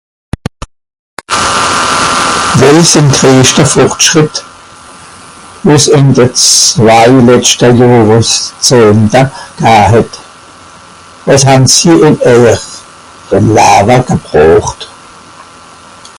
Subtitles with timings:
[2.59, 4.35] well esch sìn greischt fòrtschritt
[5.69, 9.21] wàs àn de zwai letschte johreszehnte
[9.61, 10.13] gah hett
[11.27, 12.61] was han si ùm eijer
[13.59, 14.79] lawe gebroocht